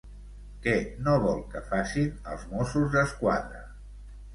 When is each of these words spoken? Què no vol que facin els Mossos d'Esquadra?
Què 0.63 0.73
no 1.09 1.13
vol 1.27 1.45
que 1.53 1.63
facin 1.69 2.19
els 2.35 2.51
Mossos 2.57 2.93
d'Esquadra? 2.99 3.67